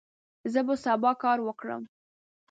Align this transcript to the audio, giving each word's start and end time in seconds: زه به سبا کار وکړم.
زه 0.53 0.59
به 0.67 0.75
سبا 0.83 1.11
کار 1.23 1.39
وکړم. 1.43 1.83